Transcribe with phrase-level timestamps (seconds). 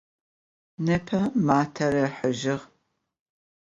[0.85, 2.57] Nêpe mater ıhıjığ.